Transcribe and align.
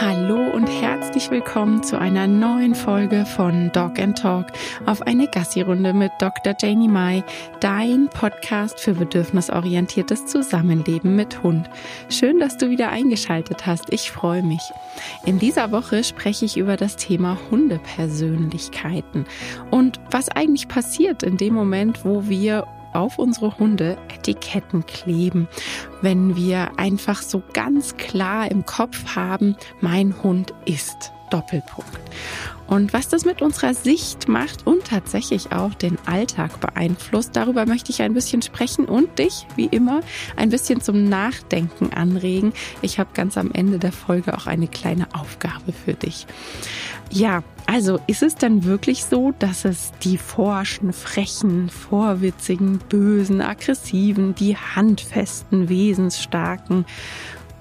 Hallo 0.00 0.50
und 0.50 0.66
herzlich 0.66 1.30
willkommen 1.30 1.82
zu 1.82 1.98
einer 1.98 2.26
neuen 2.26 2.74
Folge 2.74 3.26
von 3.26 3.70
Dog 3.72 3.98
and 3.98 4.18
Talk 4.18 4.46
auf 4.86 5.02
eine 5.02 5.28
Gassi-Runde 5.28 5.92
mit 5.92 6.10
Dr. 6.18 6.54
Janie 6.58 6.88
Mai, 6.88 7.22
dein 7.60 8.08
Podcast 8.08 8.80
für 8.80 8.94
bedürfnisorientiertes 8.94 10.26
Zusammenleben 10.26 11.14
mit 11.14 11.42
Hund. 11.42 11.68
Schön, 12.08 12.40
dass 12.40 12.56
du 12.56 12.70
wieder 12.70 12.88
eingeschaltet 12.88 13.66
hast. 13.66 13.92
Ich 13.92 14.10
freue 14.10 14.42
mich. 14.42 14.62
In 15.26 15.38
dieser 15.38 15.70
Woche 15.72 16.02
spreche 16.04 16.46
ich 16.46 16.56
über 16.56 16.76
das 16.76 16.96
Thema 16.96 17.38
Hundepersönlichkeiten 17.50 19.26
und 19.70 20.00
was 20.10 20.30
eigentlich 20.30 20.68
passiert 20.68 21.22
in 21.22 21.36
dem 21.36 21.54
Moment, 21.54 22.04
wo 22.04 22.28
wir 22.28 22.66
auf 22.92 23.18
unsere 23.18 23.58
Hunde 23.58 23.96
Etiketten 24.08 24.86
kleben, 24.86 25.48
wenn 26.00 26.36
wir 26.36 26.78
einfach 26.78 27.22
so 27.22 27.42
ganz 27.52 27.96
klar 27.96 28.50
im 28.50 28.64
Kopf 28.66 29.14
haben, 29.16 29.56
mein 29.80 30.22
Hund 30.22 30.54
ist. 30.64 31.12
Doppelpunkt. 31.30 31.98
Und 32.66 32.92
was 32.92 33.08
das 33.08 33.24
mit 33.24 33.42
unserer 33.42 33.74
Sicht 33.74 34.28
macht 34.28 34.66
und 34.66 34.84
tatsächlich 34.84 35.52
auch 35.52 35.74
den 35.74 35.98
Alltag 36.06 36.60
beeinflusst, 36.60 37.36
darüber 37.36 37.66
möchte 37.66 37.90
ich 37.90 38.02
ein 38.02 38.14
bisschen 38.14 38.40
sprechen 38.40 38.86
und 38.86 39.18
dich, 39.18 39.46
wie 39.56 39.66
immer, 39.66 40.00
ein 40.36 40.50
bisschen 40.50 40.80
zum 40.80 41.08
Nachdenken 41.08 41.92
anregen. 41.92 42.52
Ich 42.80 42.98
habe 42.98 43.10
ganz 43.14 43.36
am 43.36 43.50
Ende 43.52 43.78
der 43.78 43.92
Folge 43.92 44.36
auch 44.36 44.46
eine 44.46 44.68
kleine 44.68 45.06
Aufgabe 45.14 45.72
für 45.72 45.94
dich. 45.94 46.26
Ja, 47.10 47.42
also 47.66 48.00
ist 48.06 48.22
es 48.22 48.34
dann 48.34 48.64
wirklich 48.64 49.04
so, 49.04 49.32
dass 49.38 49.64
es 49.64 49.92
die 50.02 50.18
forschen, 50.18 50.92
frechen, 50.92 51.68
vorwitzigen, 51.70 52.78
bösen, 52.88 53.40
aggressiven, 53.40 54.34
die 54.34 54.56
handfesten, 54.56 55.68
wesensstarken 55.68 56.84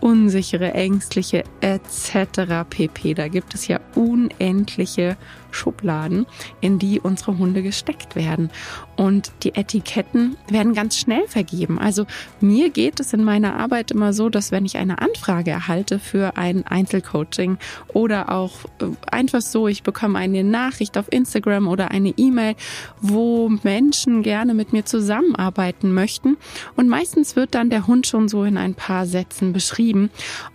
unsichere, 0.02 0.74
ängstliche 0.74 1.44
etc. 1.62 2.66
pp. 2.70 3.14
Da 3.14 3.28
gibt 3.28 3.54
es 3.54 3.68
ja 3.68 3.80
unendliche 3.96 5.18
Schubladen, 5.52 6.26
in 6.62 6.80
die 6.80 7.00
unsere 7.00 7.38
Hunde 7.38 7.62
gesteckt 7.62 8.16
werden. 8.16 8.50
Und 8.96 9.32
die 9.44 9.56
Etiketten 9.56 10.38
werden 10.48 10.74
ganz 10.74 10.98
schnell 10.98 11.28
vergeben. 11.28 11.80
Also 11.80 12.06
mir 12.40 12.70
geht 12.70 13.00
es 13.00 13.14
in 13.14 13.24
meiner 13.24 13.56
Arbeit 13.58 13.92
immer 13.92 14.14
so, 14.14 14.30
dass 14.30 14.52
wenn 14.52 14.66
ich 14.66 14.78
eine 14.78 15.00
Anfrage 15.00 15.52
erhalte 15.52 16.00
für 16.00 16.38
ein 16.38 16.66
Einzelcoaching 16.66 17.58
oder 17.90 18.30
auch 18.30 18.66
äh, 18.80 18.86
einfach 19.12 19.42
so, 19.42 19.68
ich 19.68 19.84
bekomme 19.84 20.20
eine 20.20 20.44
Nachricht 20.44 20.98
auf 20.98 21.12
Instagram 21.12 21.68
oder 21.68 21.92
eine 21.92 22.14
E-Mail, 22.16 22.56
wo 23.02 23.50
Menschen 23.64 24.24
gerne 24.24 24.54
mit 24.54 24.74
mir 24.74 24.86
zusammenarbeiten 24.86 25.94
möchten. 25.94 26.38
Und 26.76 26.88
meistens 26.88 27.36
wird 27.36 27.56
dann 27.56 27.70
der 27.70 27.88
Hund 27.88 28.08
schon 28.08 28.30
so 28.30 28.44
in 28.44 28.58
ein 28.58 28.76
paar 28.76 29.06
Sätzen 29.06 29.54
beschrieben. 29.54 29.91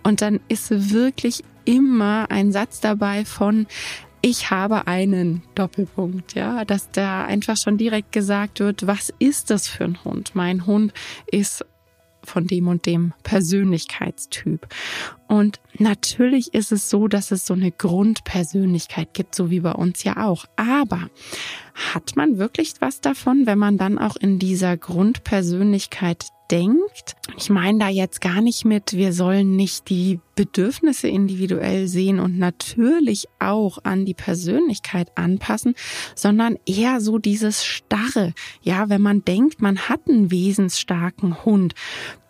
Und 0.03 0.21
dann 0.21 0.39
ist 0.47 0.91
wirklich 0.93 1.43
immer 1.65 2.31
ein 2.31 2.51
Satz 2.51 2.79
dabei 2.79 3.25
von, 3.25 3.67
ich 4.21 4.49
habe 4.49 4.87
einen 4.87 5.43
Doppelpunkt, 5.55 6.33
ja, 6.33 6.65
dass 6.65 6.91
da 6.91 7.25
einfach 7.25 7.57
schon 7.57 7.77
direkt 7.77 8.11
gesagt 8.11 8.59
wird, 8.59 8.87
was 8.87 9.13
ist 9.19 9.49
das 9.49 9.67
für 9.67 9.83
ein 9.83 10.03
Hund? 10.03 10.31
Mein 10.33 10.65
Hund 10.65 10.93
ist 11.31 11.63
von 12.23 12.45
dem 12.45 12.67
und 12.67 12.85
dem 12.85 13.13
Persönlichkeitstyp. 13.23 14.67
Und 15.27 15.59
natürlich 15.77 16.53
ist 16.53 16.71
es 16.71 16.89
so, 16.89 17.07
dass 17.07 17.31
es 17.31 17.45
so 17.45 17.53
eine 17.53 17.71
Grundpersönlichkeit 17.71 19.13
gibt, 19.13 19.35
so 19.35 19.49
wie 19.49 19.59
bei 19.59 19.73
uns 19.73 20.03
ja 20.03 20.25
auch. 20.25 20.45
Aber 20.55 21.09
hat 21.93 22.15
man 22.15 22.37
wirklich 22.37 22.73
was 22.79 23.01
davon, 23.01 23.45
wenn 23.45 23.59
man 23.59 23.77
dann 23.77 23.99
auch 23.99 24.15
in 24.15 24.39
dieser 24.39 24.77
Grundpersönlichkeit 24.77 26.25
denkt? 26.49 27.15
Ich 27.37 27.49
meine 27.49 27.79
da 27.79 27.89
jetzt 27.89 28.21
gar 28.21 28.41
nicht 28.41 28.65
mit, 28.65 28.93
wir 28.93 29.11
sollen 29.13 29.55
nicht 29.55 29.89
die 29.89 30.19
Bedürfnisse 30.35 31.07
individuell 31.07 31.87
sehen 31.87 32.19
und 32.19 32.37
natürlich 32.39 33.27
auch 33.39 33.79
an 33.83 34.05
die 34.05 34.13
Persönlichkeit 34.13 35.11
anpassen, 35.15 35.75
sondern 36.15 36.57
eher 36.65 37.01
so 37.01 37.17
dieses 37.17 37.65
Starre. 37.65 38.33
Ja, 38.61 38.89
wenn 38.89 39.01
man 39.01 39.25
denkt, 39.25 39.61
man 39.61 39.77
hat 39.89 40.07
einen 40.07 40.31
wesensstarken 40.31 41.43
Hund, 41.43 41.73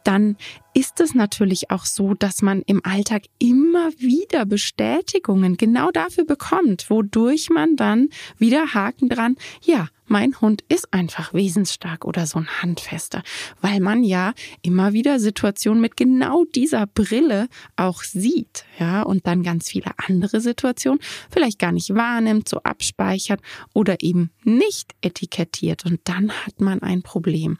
dann 0.07 0.38
ist 0.73 1.01
es 1.01 1.13
natürlich 1.16 1.69
auch 1.69 1.85
so, 1.85 2.13
dass 2.13 2.41
man 2.41 2.62
im 2.62 2.85
Alltag 2.85 3.23
immer 3.40 3.91
wieder 3.97 4.45
Bestätigungen 4.45 5.57
genau 5.57 5.91
dafür 5.91 6.23
bekommt, 6.23 6.90
wodurch 6.90 7.50
man 7.50 7.75
dann 7.75 8.09
wieder 8.38 8.73
Haken 8.73 9.09
dran, 9.09 9.35
ja, 9.62 9.90
mein 10.06 10.40
Hund 10.40 10.63
ist 10.69 10.94
einfach 10.94 11.34
wesensstark 11.34 12.06
oder 12.06 12.25
so 12.25 12.40
ein 12.40 12.47
Handfester, 12.62 13.23
weil 13.59 13.81
man 13.81 14.06
ja 14.06 14.34
immer 14.62 14.94
wieder 14.94 15.19
Situationen 15.19 15.81
mit 15.81 15.97
genau 15.97 16.46
dieser 16.46 16.88
Brille 16.88 17.50
auch 17.75 18.03
sieht, 18.03 18.63
ja, 18.79 19.01
und 19.01 19.28
dann 19.28 19.44
ganz 19.44 19.69
viele 19.69 19.91
andere 20.07 20.40
Situationen 20.40 21.01
vielleicht 21.29 21.59
gar 21.59 21.73
nicht 21.73 21.94
wahrnimmt, 21.94 22.47
so 22.47 22.59
abspeichert 22.63 23.41
oder 23.73 23.97
eben 24.00 24.29
nicht 24.46 24.96
etikettiert 25.01 25.85
und 25.85 26.00
dann 26.06 26.31
hat 26.31 26.62
man 26.62 26.81
ein 26.81 27.01
Problem. 27.01 27.57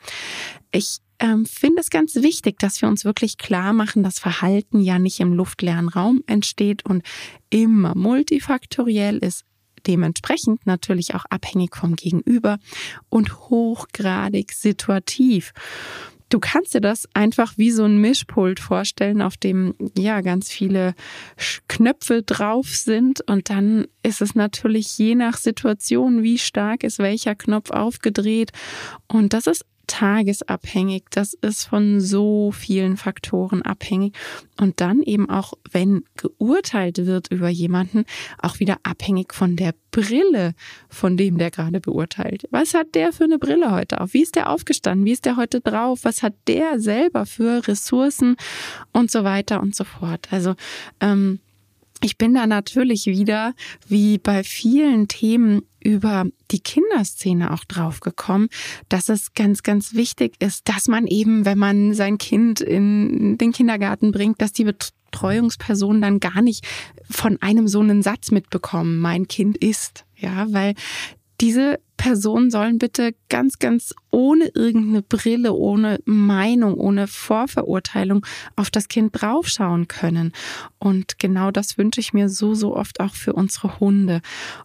Ich 0.72 1.00
ähm, 1.20 1.46
finde 1.46 1.82
es 1.82 1.90
ganz 1.90 2.16
wichtig, 2.16 2.60
dass 2.60 2.82
wir 2.82 2.90
uns 2.90 3.06
wirklich 3.06 3.38
klar 3.38 3.74
machen, 3.74 4.04
dass 4.04 4.20
Verhalten 4.20 4.80
ja 4.80 5.00
nicht 5.00 5.20
im 5.20 5.34
luftleeren 5.34 5.90
Raum 5.90 6.24
entsteht 6.28 6.86
und 6.86 7.04
immer 7.50 7.96
multifaktoriell 7.96 9.18
ist, 9.18 9.44
dementsprechend 9.88 10.66
natürlich 10.66 11.16
auch 11.16 11.26
abhängig 11.30 11.76
vom 11.76 11.96
Gegenüber 11.96 12.58
und 13.10 13.50
hochgradig 13.50 14.52
situativ. 14.52 15.54
Du 16.30 16.40
kannst 16.40 16.74
dir 16.74 16.82
das 16.82 17.08
einfach 17.14 17.58
wie 17.58 17.72
so 17.72 17.86
ein 17.86 18.02
Mischpult 18.02 18.60
vorstellen, 18.60 19.22
auf 19.22 19.38
dem 19.38 19.76
ja 19.98 20.20
ganz 20.20 20.52
viele 20.52 20.94
Knöpfe 21.70 22.22
drauf 22.22 22.68
sind 22.76 23.22
und 23.30 23.50
dann 23.50 23.88
ist 24.04 24.22
es 24.22 24.36
natürlich 24.36 24.98
je 24.98 25.16
nach 25.16 25.38
Situation, 25.38 26.24
wie 26.24 26.38
stark 26.38 26.84
ist 26.84 27.00
welcher 27.00 27.36
Knopf 27.36 27.72
aufgedreht 27.72 28.52
und 29.08 29.32
das 29.32 29.48
ist 29.48 29.66
tagesabhängig, 29.88 31.06
das 31.10 31.34
ist 31.34 31.66
von 31.66 32.00
so 32.00 32.52
vielen 32.52 32.98
Faktoren 32.98 33.62
abhängig 33.62 34.16
und 34.60 34.80
dann 34.82 35.02
eben 35.02 35.30
auch, 35.30 35.54
wenn 35.72 36.04
geurteilt 36.18 37.06
wird 37.06 37.32
über 37.32 37.50
jemanden, 37.50 38.06
auch 38.38 38.60
wieder 38.60 38.78
abhängig 38.84 39.34
von 39.34 39.56
der 39.56 39.74
Brille, 39.92 40.54
von 40.90 41.18
dem 41.18 41.38
der 41.38 41.52
gerade 41.52 41.80
beurteilt. 41.80 42.44
Was 42.52 42.74
hat 42.74 42.94
der 42.94 43.14
für 43.14 43.24
eine 43.24 43.40
Brille 43.40 43.72
heute 43.72 44.02
auf? 44.02 44.14
Wie 44.14 44.22
ist 44.22 44.36
der 44.36 44.50
aufgestanden? 44.50 45.06
Wie 45.06 45.14
ist 45.14 45.26
der 45.26 45.38
heute 45.38 45.62
drauf? 45.62 46.02
Was 46.04 46.22
hat 46.22 46.34
der 46.48 46.80
selber 46.80 47.26
für 47.26 47.68
Ressourcen 47.68 48.36
und 48.94 49.10
so 49.10 49.24
weiter 49.24 49.62
und 49.62 49.76
so 49.76 49.86
fort? 49.86 50.28
Also 50.32 50.56
ähm, 51.00 51.40
ich 52.04 52.18
bin 52.18 52.36
da 52.36 52.46
natürlich 52.46 53.08
wieder, 53.08 53.56
wie 53.88 54.20
bei 54.20 54.44
vielen 54.44 55.08
Themen 55.08 55.64
über 55.88 56.26
die 56.52 56.60
Kinderszene 56.60 57.54
auch 57.54 57.64
drauf 57.64 58.02
gekommen, 58.02 58.50
dass 58.90 59.08
es 59.08 59.34
ganz, 59.34 59.64
ganz 59.64 59.94
wichtig 59.94 60.34
ist, 60.40 60.68
dass 60.68 60.90
man 60.90 61.08
eben, 61.08 61.46
wenn 61.46 61.58
man 61.58 61.94
sein 61.94 62.18
Kind 62.18 62.60
in 62.60 63.38
den 63.38 63.54
Kindergarten 63.54 64.12
bringt, 64.12 64.42
dass 64.42 64.52
die 64.52 64.66
Betreuungspersonen 64.66 66.02
dann 66.02 66.20
gar 66.20 66.42
nicht 66.42 66.68
von 67.10 67.42
einem 67.42 67.70
so 67.70 67.80
einen 67.80 68.02
Satz 68.02 68.32
mitbekommen, 68.32 69.00
mein 69.00 69.30
Kind 69.30 69.56
ist. 69.58 70.04
Ja, 70.18 70.48
weil 70.50 70.74
diese 71.40 71.80
Personen 71.96 72.52
sollen 72.52 72.80
bitte 72.80 73.16
ganz, 73.30 73.58
ganz 73.58 73.96
ohne 74.12 74.48
irgendeine 74.56 75.04
Brille, 75.04 75.54
ohne 75.54 76.00
Meinung, 76.04 76.74
ohne 76.74 77.08
Vorverurteilung 77.08 78.26
auf 78.58 78.72
das 78.72 78.90
Kind 78.90 79.22
draufschauen 79.22 79.88
können. 79.88 80.34
Und 80.80 81.18
genau 81.18 81.52
das 81.52 81.78
wünsche 81.78 82.02
ich 82.02 82.12
mir 82.12 82.28
so, 82.28 82.56
so 82.56 82.76
oft 82.76 83.00
auch 83.00 83.14
für 83.14 83.32
unsere 83.34 83.80
Hunde. 83.80 84.20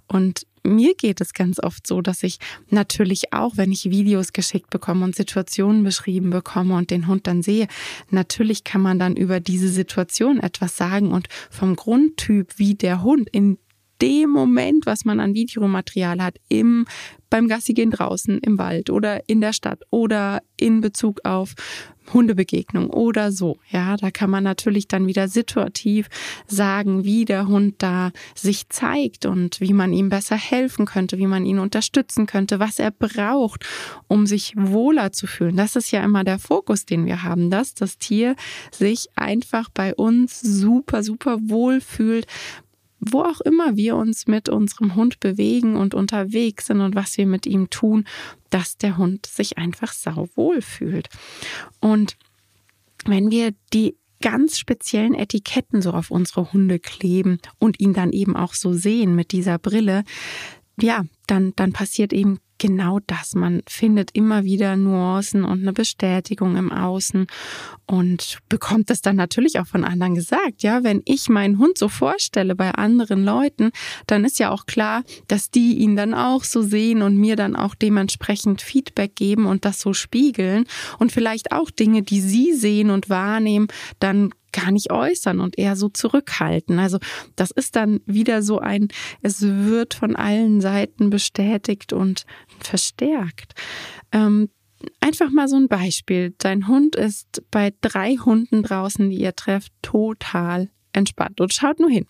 Und 0.09 0.47
mir 0.65 0.95
geht 0.95 1.21
es 1.21 1.33
ganz 1.34 1.59
oft 1.61 1.87
so, 1.87 2.00
dass 2.00 2.23
ich 2.23 2.39
natürlich 2.69 3.33
auch, 3.33 3.56
wenn 3.56 3.73
ich 3.73 3.91
Videos 3.91 4.33
geschickt 4.33 4.71
bekomme 4.71 5.05
und 5.05 5.15
Situationen 5.15 5.83
beschrieben 5.83 6.31
bekomme 6.31 6.77
und 6.77 6.91
den 6.91 7.06
Hund 7.06 7.27
dann 7.27 7.43
sehe, 7.43 7.67
natürlich 8.11 8.65
kann 8.65 8.81
man 8.81 8.99
dann 8.99 9.17
über 9.17 9.41
diese 9.41 9.69
Situation 9.69 10.41
etwas 10.41 10.77
sagen 10.77 11.12
und 11.12 11.28
vom 11.51 11.77
Grundtyp, 11.77 12.59
wie 12.59 12.75
der 12.75 13.03
Hund 13.03 13.28
in 13.31 13.59
dem 14.01 14.31
Moment, 14.31 14.84
was 14.84 15.04
man 15.04 15.21
an 15.21 15.34
Videomaterial 15.34 16.21
hat, 16.21 16.36
im 16.48 16.86
beim 17.31 17.48
Gassi 17.48 17.72
gehen 17.72 17.91
draußen 17.91 18.41
im 18.41 18.59
Wald 18.59 18.91
oder 18.91 19.27
in 19.28 19.41
der 19.41 19.54
Stadt 19.54 19.81
oder 19.91 20.42
in 20.59 20.83
Bezug 20.83 21.21
auf 21.25 21.54
Hundebegegnung 22.13 22.91
oder 22.91 23.33
so. 23.33 23.59
Ja, 23.71 23.97
da 23.97 24.10
kann 24.10 24.31
man 24.31 24.45
natürlich 24.45 24.89
dann 24.89 25.07
wieder 25.07 25.28
situativ 25.28 26.09
sagen, 26.47 27.04
wie 27.04 27.25
der 27.25 27.47
Hund 27.47 27.77
da 27.78 28.10
sich 28.34 28.69
zeigt 28.69 29.27
und 29.27 29.60
wie 29.60 29.72
man 29.72 29.93
ihm 29.93 30.09
besser 30.09 30.37
helfen 30.37 30.87
könnte, 30.87 31.19
wie 31.19 31.27
man 31.27 31.47
ihn 31.47 31.59
unterstützen 31.59 32.27
könnte, 32.27 32.59
was 32.60 32.78
er 32.78 32.91
braucht, 32.91 33.66
um 34.09 34.27
sich 34.27 34.54
wohler 34.57 35.13
zu 35.13 35.27
fühlen. 35.27 35.57
Das 35.57 35.77
ist 35.77 35.91
ja 35.91 36.03
immer 36.03 36.25
der 36.25 36.39
Fokus, 36.39 36.87
den 36.87 37.07
wir 37.07 37.22
haben, 37.22 37.51
dass 37.51 37.75
das 37.75 37.99
Tier 37.99 38.37
sich 38.71 39.09
einfach 39.16 39.69
bei 39.69 39.95
uns 39.95 40.41
super, 40.41 41.03
super 41.03 41.39
wohl 41.43 41.81
fühlt, 41.81 42.27
wo 43.04 43.22
auch 43.22 43.41
immer 43.41 43.77
wir 43.77 43.97
uns 43.97 44.28
mit 44.28 44.49
unserem 44.49 44.95
Hund 44.95 45.19
bewegen 45.19 45.77
und 45.77 45.95
unterwegs 45.95 46.66
sind 46.66 46.81
und 46.81 46.95
was 46.95 47.19
wir 47.19 47.27
mit 47.27 47.47
ihm 47.47 47.69
tun, 47.69 48.04
dass 48.51 48.77
der 48.77 48.97
Hund 48.97 49.27
sich 49.27 49.59
einfach 49.59 49.93
sauwohl 49.93 50.63
fühlt. 50.63 51.09
Und 51.81 52.16
wenn 53.04 53.31
wir 53.33 53.53
die 53.72 53.97
ganz 54.21 54.57
speziellen 54.57 55.15
Etiketten 55.15 55.83
so 55.83 55.91
auf 55.91 56.13
unsere 56.13 56.53
Hunde 56.53 56.78
kleben 56.78 57.41
und 57.59 57.81
ihn 57.81 57.93
dann 57.93 58.13
eben 58.13 58.37
auch 58.37 58.54
so 58.54 58.72
sehen 58.72 59.16
mit 59.16 59.33
dieser 59.33 59.59
Brille, 59.59 60.05
ja, 60.80 61.04
dann, 61.27 61.53
dann 61.57 61.72
passiert 61.72 62.13
eben 62.13 62.39
genau 62.63 63.01
das. 63.09 63.34
Man 63.34 63.63
findet 63.69 64.10
immer 64.13 64.45
wieder 64.45 64.77
Nuancen 64.77 65.42
und 65.42 65.63
eine 65.63 65.72
Bestätigung 65.72 66.57
im 66.57 66.71
Außen 66.71 67.27
und 67.86 68.39
bekommt 68.48 68.89
es 68.91 69.03
dann 69.03 69.16
natürlich 69.16 69.59
auch 69.59 69.66
von 69.66 69.84
anderen 69.84 70.15
gesagt. 70.15 70.63
Ja, 70.63 70.84
wenn 70.84 71.03
ich 71.04 71.28
meinen 71.28 71.59
Hund 71.59 71.77
so 71.77 71.89
vorstelle 71.89 72.54
bei 72.54 72.71
anderen 72.71 73.24
Leuten, 73.24 73.72
dann 74.07 74.24
ist 74.24 74.39
ja 74.39 74.51
auch 74.51 74.66
klar, 74.66 75.03
dass 75.27 75.51
die 75.51 75.78
ihn 75.78 75.97
dann 75.97 76.15
auch 76.15 76.45
so 76.45 76.63
sehen 76.63 77.03
und 77.03 77.16
mir 77.16 77.34
dann 77.34 77.57
auch 77.57 77.74
dementsprechend 77.74 78.63
Feedback 78.63 79.16
geben 79.16 79.47
und 79.47 79.65
das 79.65 79.80
so 79.80 79.92
spiegeln 79.92 80.65
und 81.01 81.10
vielleicht 81.10 81.51
auch 81.51 81.71
Dinge, 81.71 82.03
die 82.03 82.21
sie 82.21 82.53
sehen 82.54 82.91
und 82.91 83.10
wahrnehmen, 83.10 83.66
dann 83.98 84.30
gar 84.53 84.71
nicht 84.71 84.93
äußern 84.93 85.41
und 85.41 85.59
eher 85.59 85.77
so 85.77 85.89
zurückhalten. 85.89 86.78
Also 86.78 86.99
das 87.37 87.51
ist 87.51 87.77
dann 87.77 88.01
wieder 88.07 88.43
so 88.43 88.59
ein, 88.59 88.89
es 89.22 89.43
wird 89.43 89.95
von 89.95 90.16
allen 90.16 90.60
Seiten 90.60 91.10
bestätigt 91.10 91.93
und 91.93 92.25
verstärkt. 92.60 93.54
Ähm, 94.13 94.49
einfach 95.01 95.31
mal 95.31 95.49
so 95.49 95.57
ein 95.57 95.69
Beispiel. 95.69 96.34
Dein 96.39 96.69
Hund 96.69 96.97
ist 96.97 97.43
bei 97.51 97.72
drei 97.81 98.16
Hunden 98.16 98.63
draußen, 98.63 99.10
die 99.10 99.21
ihr 99.21 99.34
trefft, 99.34 99.72
total 99.83 100.71
entspannt 100.93 101.41
und 101.41 101.53
schaut 101.53 101.81
nur 101.81 101.91
hin. 101.91 102.07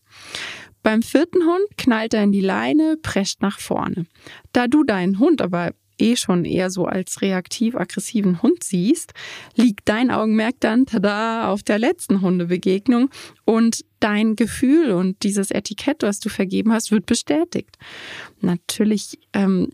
Beim 0.82 1.02
vierten 1.02 1.42
Hund 1.42 1.78
knallt 1.78 2.12
er 2.12 2.24
in 2.24 2.32
die 2.32 2.40
Leine, 2.40 2.96
prescht 3.00 3.40
nach 3.40 3.60
vorne. 3.60 4.06
Da 4.52 4.66
du 4.66 4.82
deinen 4.82 5.20
Hund 5.20 5.40
aber 5.40 5.72
eh 6.02 6.16
schon 6.16 6.44
eher 6.44 6.70
so 6.70 6.86
als 6.86 7.22
reaktiv-aggressiven 7.22 8.42
Hund 8.42 8.62
siehst, 8.62 9.12
liegt 9.56 9.88
dein 9.88 10.10
Augenmerk 10.10 10.56
dann 10.60 10.86
tada 10.86 11.50
auf 11.50 11.62
der 11.62 11.78
letzten 11.78 12.20
Hundebegegnung 12.20 13.10
und 13.44 13.84
dein 14.00 14.36
Gefühl 14.36 14.90
und 14.90 15.22
dieses 15.22 15.50
Etikett, 15.50 16.02
was 16.02 16.18
du 16.18 16.28
vergeben 16.28 16.72
hast, 16.72 16.90
wird 16.90 17.06
bestätigt. 17.06 17.76
Natürlich 18.40 19.18
ähm, 19.32 19.70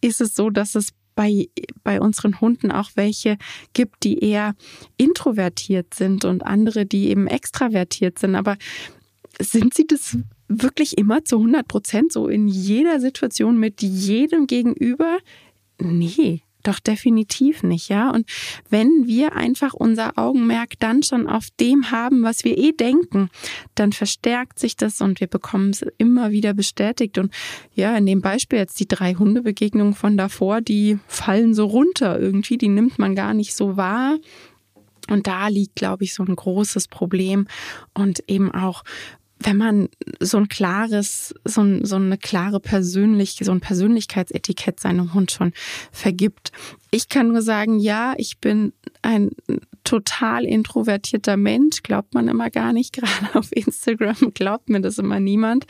ist 0.00 0.20
es 0.20 0.34
so, 0.34 0.50
dass 0.50 0.74
es 0.74 0.90
bei, 1.14 1.48
bei 1.82 2.00
unseren 2.00 2.40
Hunden 2.40 2.70
auch 2.70 2.90
welche 2.94 3.38
gibt, 3.72 4.04
die 4.04 4.20
eher 4.20 4.54
introvertiert 4.96 5.94
sind 5.94 6.24
und 6.24 6.46
andere, 6.46 6.86
die 6.86 7.08
eben 7.08 7.26
extravertiert 7.26 8.20
sind. 8.20 8.36
Aber 8.36 8.56
sind 9.40 9.74
sie 9.74 9.86
das 9.86 10.16
wirklich 10.48 10.96
immer 10.96 11.24
zu 11.24 11.38
100 11.38 11.66
Prozent 11.66 12.12
so 12.12 12.28
in 12.28 12.48
jeder 12.48 13.00
Situation 13.00 13.58
mit 13.58 13.82
jedem 13.82 14.46
Gegenüber? 14.46 15.18
Nee, 15.78 16.42
doch 16.64 16.80
definitiv 16.80 17.62
nicht, 17.62 17.88
ja. 17.88 18.10
Und 18.10 18.28
wenn 18.68 19.06
wir 19.06 19.34
einfach 19.34 19.74
unser 19.74 20.18
Augenmerk 20.18 20.72
dann 20.80 21.02
schon 21.02 21.28
auf 21.28 21.48
dem 21.60 21.90
haben, 21.90 22.22
was 22.22 22.44
wir 22.44 22.58
eh 22.58 22.72
denken, 22.72 23.30
dann 23.74 23.92
verstärkt 23.92 24.58
sich 24.58 24.76
das 24.76 25.00
und 25.00 25.20
wir 25.20 25.28
bekommen 25.28 25.70
es 25.70 25.84
immer 25.98 26.30
wieder 26.30 26.54
bestätigt. 26.54 27.16
Und 27.18 27.32
ja, 27.74 27.96
in 27.96 28.06
dem 28.06 28.20
Beispiel 28.20 28.58
jetzt 28.58 28.80
die 28.80 28.88
drei 28.88 29.14
Hundebegegnungen 29.14 29.94
von 29.94 30.16
davor, 30.16 30.60
die 30.60 30.98
fallen 31.06 31.54
so 31.54 31.66
runter 31.66 32.18
irgendwie, 32.18 32.58
die 32.58 32.68
nimmt 32.68 32.98
man 32.98 33.14
gar 33.14 33.34
nicht 33.34 33.54
so 33.54 33.76
wahr. 33.76 34.18
Und 35.10 35.26
da 35.26 35.48
liegt, 35.48 35.76
glaube 35.76 36.04
ich, 36.04 36.12
so 36.12 36.22
ein 36.22 36.36
großes 36.36 36.88
Problem 36.88 37.46
und 37.94 38.22
eben 38.28 38.52
auch 38.52 38.84
wenn 39.40 39.56
man 39.56 39.88
so 40.20 40.38
ein 40.38 40.48
klares, 40.48 41.34
so, 41.44 41.60
ein, 41.62 41.84
so 41.84 41.96
eine 41.96 42.18
klare 42.18 42.60
Persönlich, 42.60 43.38
so 43.40 43.52
ein 43.52 43.60
Persönlichkeitsetikett 43.60 44.80
seinem 44.80 45.14
Hund 45.14 45.30
schon 45.30 45.52
vergibt. 45.92 46.50
Ich 46.90 47.08
kann 47.08 47.28
nur 47.28 47.42
sagen, 47.42 47.78
ja, 47.78 48.14
ich 48.16 48.38
bin 48.38 48.72
ein 49.02 49.30
total 49.84 50.44
introvertierter 50.44 51.36
Mensch, 51.36 51.82
glaubt 51.82 52.14
man 52.14 52.28
immer 52.28 52.50
gar 52.50 52.72
nicht, 52.72 52.92
gerade 52.94 53.34
auf 53.34 53.50
Instagram 53.52 54.32
glaubt 54.34 54.68
mir 54.68 54.80
das 54.80 54.98
immer 54.98 55.20
niemand. 55.20 55.66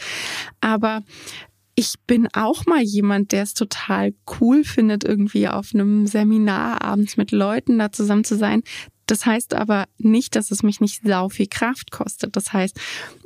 Aber 0.60 1.02
ich 1.74 1.94
bin 2.08 2.26
auch 2.32 2.66
mal 2.66 2.82
jemand, 2.82 3.30
der 3.30 3.44
es 3.44 3.54
total 3.54 4.12
cool 4.40 4.64
findet, 4.64 5.04
irgendwie 5.04 5.46
auf 5.46 5.72
einem 5.74 6.06
Seminar 6.08 6.82
abends 6.82 7.16
mit 7.16 7.30
Leuten 7.30 7.78
da 7.78 7.92
zusammen 7.92 8.24
zu 8.24 8.36
sein. 8.36 8.64
Das 9.08 9.24
heißt 9.24 9.54
aber 9.54 9.86
nicht, 9.96 10.36
dass 10.36 10.50
es 10.50 10.62
mich 10.62 10.80
nicht 10.80 11.00
sau 11.02 11.28
viel 11.30 11.48
Kraft 11.48 11.90
kostet. 11.90 12.36
Das 12.36 12.52
heißt, 12.52 12.78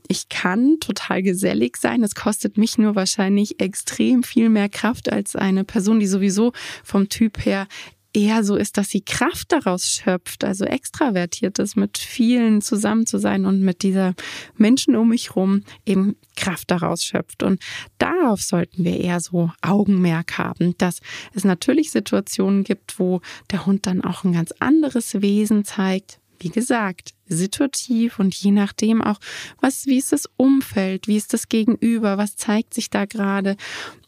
ich 0.08 0.28
kann 0.28 0.78
total 0.80 1.22
gesellig 1.22 1.76
sein. 1.76 2.02
Es 2.02 2.14
kostet 2.14 2.56
mich 2.56 2.78
nur 2.78 2.94
wahrscheinlich 2.94 3.60
extrem 3.60 4.22
viel 4.22 4.48
mehr 4.48 4.68
Kraft 4.68 5.12
als 5.12 5.34
eine 5.34 5.64
Person, 5.64 5.98
die 6.00 6.06
sowieso 6.06 6.52
vom 6.84 7.08
Typ 7.08 7.44
her 7.44 7.66
eher 8.14 8.44
so 8.44 8.56
ist, 8.56 8.76
dass 8.76 8.90
sie 8.90 9.00
Kraft 9.00 9.52
daraus 9.52 9.88
schöpft, 9.88 10.44
also 10.44 10.64
extravertiert 10.64 11.58
ist, 11.58 11.76
mit 11.76 11.98
vielen 11.98 12.60
zusammen 12.60 13.06
zu 13.06 13.18
sein 13.18 13.46
und 13.46 13.60
mit 13.60 13.82
dieser 13.82 14.14
Menschen 14.56 14.96
um 14.96 15.08
mich 15.08 15.34
rum 15.34 15.62
eben 15.86 16.16
Kraft 16.36 16.70
daraus 16.70 17.04
schöpft. 17.04 17.42
Und 17.42 17.62
darauf 17.98 18.42
sollten 18.42 18.84
wir 18.84 19.00
eher 19.00 19.20
so 19.20 19.50
Augenmerk 19.62 20.38
haben, 20.38 20.76
dass 20.78 21.00
es 21.34 21.44
natürlich 21.44 21.90
Situationen 21.90 22.64
gibt, 22.64 22.98
wo 22.98 23.20
der 23.50 23.66
Hund 23.66 23.86
dann 23.86 24.02
auch 24.02 24.24
ein 24.24 24.32
ganz 24.32 24.52
anderes 24.58 25.22
Wesen 25.22 25.64
zeigt, 25.64 26.18
wie 26.42 26.50
gesagt, 26.50 27.14
situativ 27.26 28.18
und 28.18 28.34
je 28.34 28.50
nachdem 28.50 29.00
auch, 29.00 29.18
was, 29.60 29.86
wie 29.86 29.98
ist 29.98 30.12
das 30.12 30.28
Umfeld, 30.36 31.06
wie 31.06 31.16
ist 31.16 31.32
das 31.32 31.48
Gegenüber, 31.48 32.18
was 32.18 32.36
zeigt 32.36 32.74
sich 32.74 32.90
da 32.90 33.04
gerade. 33.04 33.56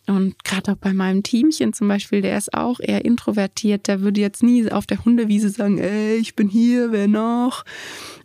Und 0.07 0.45
gerade 0.45 0.73
auch 0.73 0.77
bei 0.77 0.93
meinem 0.93 1.23
Teamchen 1.23 1.73
zum 1.73 1.89
Beispiel, 1.89 2.21
der 2.21 2.37
ist 2.37 2.53
auch 2.53 2.79
eher 2.81 3.05
introvertiert, 3.05 3.89
der 3.89 4.03
würde 4.03 4.21
jetzt 4.21 4.43
nie 4.43 4.71
auf 4.71 4.87
der 4.87 5.05
Hundewiese 5.05 5.49
sagen, 5.49 5.79
ey, 5.79 6.17
ich 6.17 6.37
bin 6.37 6.49
hier, 6.49 6.93
wer 6.93 7.09
noch? 7.09 7.65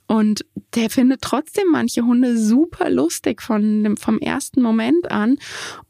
Und 0.09 0.43
der 0.73 0.89
findet 0.89 1.21
trotzdem 1.21 1.65
manche 1.71 2.01
Hunde 2.01 2.35
super 2.35 2.89
lustig 2.89 3.43
von 3.43 3.83
dem, 3.83 3.95
vom 3.95 4.17
ersten 4.17 4.59
Moment 4.59 5.11
an. 5.11 5.37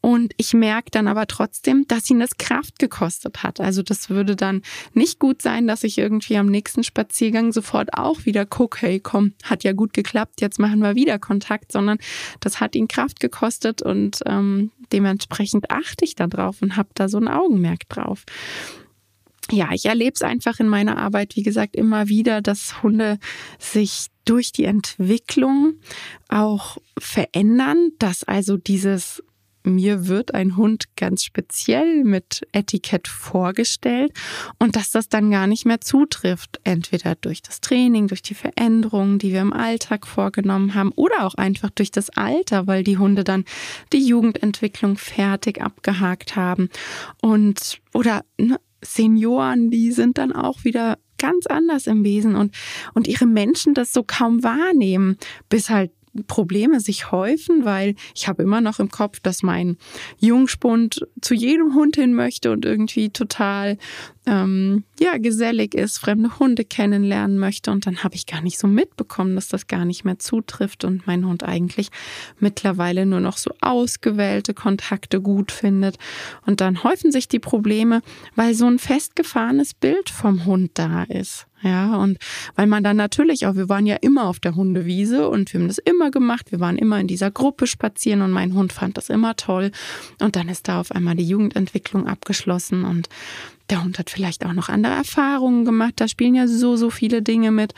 Und 0.02 0.34
ich 0.36 0.54
merke 0.54 0.92
dann 0.92 1.08
aber 1.08 1.26
trotzdem, 1.26 1.86
dass 1.88 2.10
ihn 2.10 2.20
das 2.20 2.38
Kraft 2.38 2.80
gekostet 2.80 3.44
hat. 3.44 3.62
Also 3.62 3.82
das 3.82 4.10
würde 4.10 4.36
dann 4.36 4.62
nicht 4.94 5.20
gut 5.20 5.42
sein, 5.42 5.68
dass 5.68 5.86
ich 5.86 5.98
irgendwie 5.98 6.36
am 6.36 6.48
nächsten 6.48 6.84
Spaziergang 6.84 7.54
sofort 7.54 7.94
auch 7.94 8.26
wieder 8.26 8.46
gucke, 8.46 8.82
hey, 8.82 9.00
komm, 9.00 9.36
hat 9.44 9.64
ja 9.64 9.72
gut 9.72 9.94
geklappt, 9.94 10.42
jetzt 10.42 10.60
machen 10.60 10.82
wir 10.82 10.96
wieder 10.96 11.18
Kontakt, 11.18 11.72
sondern 11.72 11.98
das 12.42 12.60
hat 12.60 12.76
ihn 12.76 12.90
Kraft 12.90 13.22
gekostet 13.22 13.82
und 13.82 14.20
ähm, 14.26 14.72
dementsprechend 14.92 15.72
achte 15.72 16.06
ich 16.06 16.16
da 16.16 16.28
drauf 16.28 16.62
und 16.62 16.76
habe 16.76 16.90
da 16.94 17.10
so 17.10 17.18
ein 17.18 17.28
Augenmerk 17.28 17.88
drauf. 17.90 18.26
Ja, 19.52 19.70
ich 19.74 19.86
erlebe 19.86 20.14
es 20.14 20.22
einfach 20.22 20.60
in 20.60 20.68
meiner 20.68 20.98
Arbeit, 20.98 21.36
wie 21.36 21.44
gesagt, 21.44 21.76
immer 21.76 22.08
wieder, 22.08 22.42
dass 22.42 22.84
Hunde 22.84 23.18
sich 23.58 24.08
durch 24.26 24.52
die 24.52 24.66
Entwicklung 24.66 25.74
auch 26.28 26.78
verändern, 27.00 27.92
dass 27.98 28.24
also 28.24 28.58
dieses 28.58 29.24
mir 29.64 30.08
wird 30.08 30.34
ein 30.34 30.58
Hund 30.58 30.96
ganz 30.96 31.24
speziell 31.24 32.04
mit 32.04 32.48
Etikett 32.52 33.08
vorgestellt 33.08 34.12
und 34.58 34.76
dass 34.76 34.92
das 34.92 35.10
dann 35.10 35.32
gar 35.32 35.48
nicht 35.48 35.66
mehr 35.66 35.82
zutrifft. 35.82 36.60
Entweder 36.64 37.16
durch 37.16 37.42
das 37.42 37.62
Training, 37.62 38.08
durch 38.08 38.22
die 38.22 38.36
Veränderungen, 38.36 39.20
die 39.20 39.32
wir 39.34 39.42
im 39.42 39.54
Alltag 39.54 40.08
vorgenommen 40.08 40.76
haben 40.76 40.92
oder 40.96 41.26
auch 41.26 41.36
einfach 41.36 41.70
durch 41.70 41.92
das 41.92 42.10
Alter, 42.12 42.68
weil 42.68 42.84
die 42.84 42.98
Hunde 42.98 43.24
dann 43.24 43.46
die 43.94 44.06
Jugendentwicklung 44.06 44.98
fertig 44.98 45.62
abgehakt 45.62 46.36
haben 46.36 46.70
und 47.22 47.82
oder 47.94 48.24
ne, 48.38 48.60
Senioren, 48.82 49.72
die 49.72 49.92
sind 49.92 50.18
dann 50.18 50.32
auch 50.32 50.64
wieder 50.64 50.98
ganz 51.18 51.46
anders 51.48 51.86
im 51.86 52.04
Wesen 52.04 52.36
und, 52.36 52.56
und 52.94 53.08
ihre 53.08 53.26
Menschen 53.26 53.74
das 53.74 53.92
so 53.94 54.04
kaum 54.04 54.42
wahrnehmen, 54.42 55.18
bis 55.50 55.70
halt 55.70 55.92
Probleme 56.28 56.80
sich 56.80 57.12
häufen, 57.12 57.66
weil 57.66 57.96
ich 58.16 58.28
habe 58.28 58.44
immer 58.44 58.62
noch 58.62 58.80
im 58.80 58.90
Kopf, 58.90 59.20
dass 59.20 59.44
mein 59.44 59.78
Jungspund 60.20 61.08
zu 61.22 61.34
jedem 61.34 61.76
Hund 61.76 61.96
hin 61.96 62.14
möchte 62.14 62.52
und 62.52 62.66
irgendwie 62.66 63.10
total 63.10 63.78
ähm, 64.30 64.84
ja 65.00 65.18
gesellig 65.18 65.74
ist, 65.74 65.98
fremde 65.98 66.38
Hunde 66.38 66.64
kennenlernen 66.64 67.40
möchte 67.40 67.72
und 67.72 67.88
dann 67.88 68.04
habe 68.04 68.16
ich 68.16 68.28
gar 68.28 68.42
nicht 68.42 68.60
so 68.60 68.68
mitbekommen, 68.68 69.36
dass 69.36 69.48
das 69.48 69.68
gar 69.68 69.86
nicht 69.86 70.06
mehr 70.06 70.20
zutrifft 70.20 70.86
und 70.86 71.08
mein 71.08 71.26
Hund 71.26 71.44
eigentlich 71.44 71.90
mittlerweile 72.40 73.08
nur 73.08 73.20
noch 73.20 73.38
so 73.38 73.52
ausgewählte 73.60 74.54
Kontakte 74.54 75.20
gut 75.20 75.52
findet 75.52 75.98
und 76.46 76.62
dann 76.62 76.84
häufen 76.84 77.12
sich 77.12 77.28
die 77.28 77.40
Probleme, 77.40 78.02
weil 78.36 78.54
so 78.54 78.68
ein 78.68 78.78
festgefahrenes 78.78 79.74
Bild 79.74 80.10
vom 80.10 80.46
Hund 80.46 80.72
da 80.76 81.04
ist. 81.04 81.48
Ja, 81.62 81.98
und 81.98 82.20
weil 82.56 82.68
man 82.68 82.86
dann 82.86 82.96
natürlich 82.96 83.46
auch, 83.46 83.56
wir 83.56 83.68
waren 83.68 83.86
ja 83.86 83.98
immer 83.98 84.28
auf 84.30 84.40
der 84.40 84.56
Hundewiese 84.56 85.28
und 85.28 85.52
wir 85.52 85.60
haben 85.60 85.68
das 85.68 85.78
immer 85.78 86.10
gemacht. 86.10 86.54
Wir 86.54 86.62
waren 86.62 86.78
immer 86.78 87.00
in 87.02 87.08
dieser 87.08 87.32
Gruppe 87.32 87.68
spazieren 87.68 88.22
und 88.22 88.32
mein 88.32 88.54
Hund 88.54 88.72
fand 88.72 88.96
das 88.96 89.10
immer 89.10 89.36
toll. 89.36 89.72
Und 90.22 90.38
dann 90.38 90.48
ist 90.48 90.70
da 90.70 90.80
auf 90.80 90.92
einmal 90.94 91.16
die 91.16 91.28
Jugendentwicklung 91.28 92.08
abgeschlossen 92.08 92.86
und 92.86 93.10
der 93.70 93.84
Hund 93.84 94.00
hat 94.00 94.10
vielleicht 94.10 94.46
auch 94.46 94.54
noch 94.54 94.70
andere 94.70 94.94
Erfahrungen 94.94 95.66
gemacht. 95.66 95.94
Da 95.98 96.08
spielen 96.08 96.36
ja 96.36 96.48
so, 96.48 96.76
so 96.76 96.90
viele 96.90 97.22
Dinge 97.22 97.52
mit. 97.52 97.74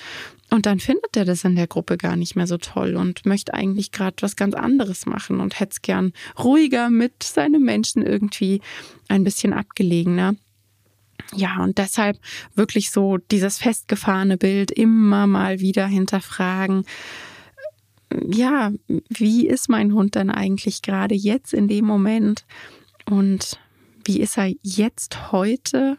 Und 0.50 0.65
dann 0.65 0.79
findet 0.79 1.15
er 1.15 1.25
das 1.25 1.43
in 1.43 1.55
der 1.55 1.67
Gruppe 1.67 1.98
gar 1.98 2.15
nicht 2.15 2.36
mehr 2.36 2.48
so 2.48 2.57
toll 2.57 2.95
und 2.95 3.25
möchte 3.25 3.53
eigentlich 3.53 3.91
gerade 3.91 4.17
was 4.21 4.36
ganz 4.36 4.53
anderes 4.53 5.05
machen 5.05 5.39
und 5.39 5.60
hätte 5.60 5.71
es 5.71 5.81
gern 5.81 6.12
ruhiger 6.38 6.89
mit 6.89 7.24
seinen 7.24 7.63
Menschen 7.63 8.05
irgendwie 8.05 8.62
ein 9.07 9.24
bisschen 9.24 9.53
abgelegener. 9.53 10.36
Ja, 11.33 11.63
und 11.63 11.77
deshalb 11.77 12.19
wirklich 12.55 12.91
so 12.91 13.17
dieses 13.17 13.57
festgefahrene 13.60 14.38
Bild 14.38 14.71
immer 14.71 15.27
mal 15.27 15.62
wieder 15.62 15.88
hinterfragen. 15.88 16.86
Ja, 18.29 18.74
wie 19.07 19.48
ist 19.48 19.69
mein 19.69 19.93
Hund 19.93 20.15
denn 20.15 20.29
eigentlich 20.29 20.81
gerade 20.81 21.15
jetzt 21.15 21.53
in 21.53 21.69
dem 21.69 21.86
Moment? 21.86 22.45
Und 23.10 23.57
wie 24.05 24.20
ist 24.20 24.38
er 24.38 24.51
jetzt 24.62 25.31
heute 25.31 25.98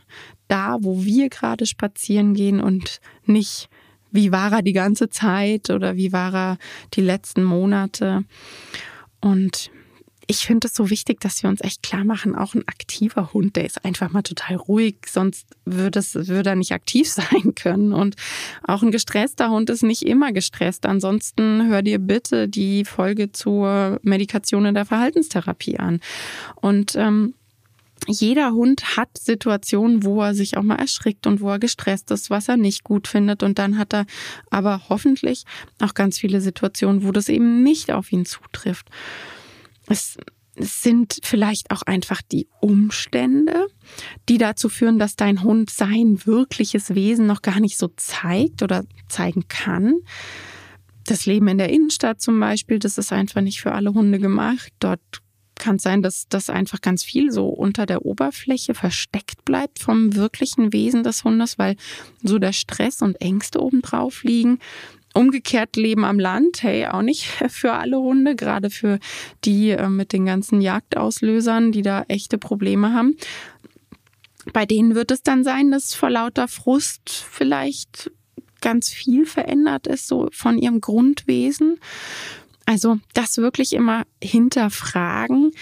da, 0.49 0.79
wo 0.81 1.05
wir 1.05 1.29
gerade 1.29 1.67
spazieren 1.67 2.35
gehen 2.35 2.61
und 2.61 3.01
nicht, 3.25 3.69
wie 4.11 4.33
war 4.33 4.53
er 4.53 4.63
die 4.63 4.73
ganze 4.73 5.09
Zeit 5.09 5.71
oder 5.71 5.97
wie 5.97 6.13
war 6.13 6.35
er 6.35 6.59
die 6.95 7.01
letzten 7.01 7.45
Monate? 7.45 8.25
Und 9.21 9.71
ich 10.27 10.47
finde 10.47 10.69
es 10.69 10.75
so 10.75 10.91
wichtig, 10.91 11.21
dass 11.21 11.43
wir 11.43 11.51
uns 11.51 11.61
echt 11.63 11.83
klar 11.83 12.05
machen, 12.05 12.35
auch 12.35 12.55
ein 12.55 12.67
aktiver 12.67 13.33
Hund, 13.33 13.57
der 13.57 13.67
ist 13.67 13.85
einfach 13.85 14.11
mal 14.11 14.23
total 14.23 14.57
ruhig, 14.57 14.97
sonst 15.09 15.47
würde, 15.65 15.99
es, 15.99 16.15
würde 16.15 16.51
er 16.51 16.57
nicht 16.57 16.73
aktiv 16.73 17.09
sein 17.13 17.55
können. 17.55 17.93
Und 17.93 18.17
auch 18.63 18.83
ein 18.83 18.91
gestresster 18.91 19.51
Hund 19.51 19.71
ist 19.71 19.83
nicht 19.83 20.03
immer 20.03 20.33
gestresst. 20.33 20.87
Ansonsten 20.87 21.69
hör 21.69 21.83
dir 21.83 21.99
bitte 21.99 22.49
die 22.49 22.85
Folge 22.85 23.33
zur 23.33 24.01
Medikation 24.03 24.65
in 24.65 24.75
der 24.75 24.87
Verhaltenstherapie 24.87 25.79
an. 25.79 26.01
Und 26.57 26.95
ähm, 26.97 27.35
jeder 28.07 28.53
Hund 28.53 28.97
hat 28.97 29.17
Situationen, 29.19 30.05
wo 30.05 30.23
er 30.23 30.35
sich 30.35 30.57
auch 30.57 30.63
mal 30.63 30.77
erschrickt 30.77 31.27
und 31.27 31.41
wo 31.41 31.51
er 31.51 31.59
gestresst 31.59 32.11
ist, 32.11 32.31
was 32.31 32.49
er 32.49 32.57
nicht 32.57 32.85
gut 32.85 33.09
findet. 33.09 33.43
Und 33.43 33.59
dann 33.59 33.79
hat 33.79 33.95
er 33.95 34.07
aber 34.51 34.83
hoffentlich 34.89 35.45
auch 35.81 35.95
ganz 35.95 36.19
viele 36.19 36.41
Situationen, 36.41 37.05
wo 37.05 37.13
das 37.13 37.29
eben 37.29 37.63
nicht 37.63 37.93
auf 37.93 38.13
ihn 38.13 38.25
zutrifft. 38.25 38.89
Es 39.87 40.17
sind 40.59 41.19
vielleicht 41.23 41.71
auch 41.71 41.83
einfach 41.83 42.21
die 42.23 42.47
Umstände, 42.61 43.67
die 44.29 44.39
dazu 44.39 44.69
führen, 44.69 44.99
dass 44.99 45.17
dein 45.17 45.43
Hund 45.43 45.71
sein 45.71 46.21
wirkliches 46.27 46.95
Wesen 46.95 47.27
noch 47.27 47.43
gar 47.43 47.61
nicht 47.61 47.79
so 47.79 47.89
zeigt 47.97 48.63
oder 48.63 48.85
zeigen 49.09 49.49
kann. 49.49 49.97
Das 51.07 51.27
Leben 51.27 51.49
in 51.49 51.59
der 51.59 51.71
Innenstadt 51.71 52.21
zum 52.21 52.39
Beispiel, 52.39 52.79
das 52.79 52.99
ist 52.99 53.13
einfach 53.13 53.41
nicht 53.41 53.61
für 53.61 53.73
alle 53.73 53.95
Hunde 53.95 54.19
gemacht. 54.19 54.73
Dort 54.79 55.22
kann 55.63 55.77
es 55.77 55.83
sein, 55.83 56.03
dass 56.03 56.27
das 56.29 56.51
einfach 56.51 56.81
ganz 56.81 57.05
viel 57.05 57.31
so 57.31 57.47
unter 57.47 57.87
der 57.87 58.05
Oberfläche 58.05 58.75
versteckt 58.75 59.45
bleibt 59.45 59.79
vom 59.79 60.17
wirklichen 60.17 60.73
Wesen 60.73 61.05
des 61.05 61.23
Hundes, 61.23 61.57
weil 61.57 61.77
so 62.23 62.41
der 62.41 62.53
Stress 62.53 63.01
und 63.01 63.21
Ängste 63.21 63.63
obendrauf 63.63 64.25
liegen. 64.25 64.59
Umgekehrt 65.15 65.77
Leben 65.77 66.05
am 66.05 66.19
Land, 66.19 66.65
hey, 66.65 66.87
auch 66.87 67.03
nicht 67.03 67.27
für 67.49 67.75
alle 67.75 67.99
Hunde, 67.99 68.35
gerade 68.35 68.71
für 68.71 68.99
die 69.45 69.71
äh, 69.71 69.89
mit 69.89 70.13
den 70.13 70.27
ganzen 70.27 70.61
Jagdauslösern, 70.61 71.71
die 71.71 71.83
da 71.83 72.05
echte 72.09 72.39
Probleme 72.39 72.93
haben. 72.93 73.17
Bei 74.53 74.67
denen 74.67 74.97
wird 74.97 75.13
es 75.13 75.23
dann 75.23 75.45
sein, 75.45 75.71
dass 75.71 75.95
vor 75.95 76.11
lauter 76.11 76.49
Frust 76.49 77.09
vielleicht 77.09 78.11
ganz 78.61 78.89
viel 78.89 79.27
verändert 79.27 79.87
ist, 79.87 80.09
so 80.09 80.29
von 80.33 80.59
ihrem 80.59 80.81
Grundwesen. 80.81 81.79
Also 82.67 82.99
das 83.15 83.37
wirklich 83.39 83.73
immer 83.73 84.05
hinterfragen, 84.23 85.53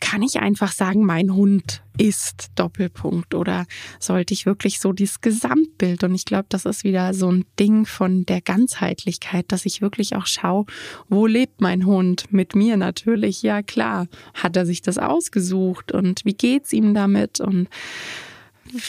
kann 0.00 0.22
ich 0.22 0.40
einfach 0.40 0.72
sagen, 0.72 1.04
mein 1.04 1.34
Hund 1.34 1.82
ist 1.98 2.50
Doppelpunkt 2.54 3.34
oder 3.34 3.66
sollte 3.98 4.32
ich 4.34 4.46
wirklich 4.46 4.80
so 4.80 4.92
dieses 4.92 5.20
Gesamtbild? 5.20 6.04
Und 6.04 6.14
ich 6.14 6.24
glaube, 6.24 6.46
das 6.48 6.64
ist 6.64 6.84
wieder 6.84 7.14
so 7.14 7.30
ein 7.30 7.44
Ding 7.58 7.86
von 7.86 8.24
der 8.26 8.40
Ganzheitlichkeit, 8.40 9.46
dass 9.48 9.66
ich 9.66 9.82
wirklich 9.82 10.14
auch 10.16 10.26
schaue, 10.26 10.66
wo 11.08 11.26
lebt 11.26 11.60
mein 11.60 11.84
Hund? 11.84 12.32
Mit 12.32 12.54
mir 12.54 12.76
natürlich, 12.76 13.42
ja 13.42 13.62
klar, 13.62 14.06
hat 14.34 14.56
er 14.56 14.66
sich 14.66 14.82
das 14.82 14.98
ausgesucht 14.98 15.92
und 15.92 16.24
wie 16.24 16.34
geht's 16.34 16.72
ihm 16.72 16.94
damit? 16.94 17.40
Und 17.40 17.68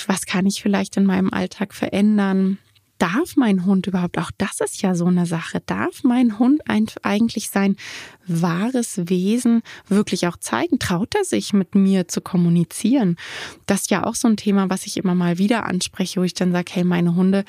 was 0.07 0.25
kann 0.25 0.45
ich 0.45 0.61
vielleicht 0.61 0.97
in 0.97 1.05
meinem 1.05 1.31
Alltag 1.33 1.73
verändern? 1.73 2.57
Darf 3.03 3.35
mein 3.35 3.65
Hund 3.65 3.85
überhaupt, 3.85 4.17
auch 4.17 4.31
das 4.37 4.61
ist 4.61 4.81
ja 4.81 4.95
so 4.95 5.07
eine 5.07 5.25
Sache, 5.25 5.61
darf 5.65 6.05
mein 6.05 6.39
Hund 6.39 6.61
eigentlich 6.65 7.49
sein 7.49 7.75
wahres 8.25 9.09
Wesen 9.09 9.61
wirklich 9.89 10.25
auch 10.27 10.37
zeigen? 10.37 10.79
Traut 10.79 11.13
er 11.13 11.25
sich 11.25 11.51
mit 11.51 11.75
mir 11.75 12.07
zu 12.07 12.21
kommunizieren? 12.21 13.17
Das 13.65 13.81
ist 13.81 13.91
ja 13.91 14.05
auch 14.05 14.15
so 14.15 14.29
ein 14.29 14.37
Thema, 14.37 14.69
was 14.69 14.85
ich 14.85 14.95
immer 14.95 15.15
mal 15.15 15.37
wieder 15.37 15.65
anspreche, 15.65 16.21
wo 16.21 16.23
ich 16.23 16.33
dann 16.33 16.53
sage, 16.53 16.71
hey, 16.73 16.85
meine 16.85 17.13
Hunde, 17.13 17.43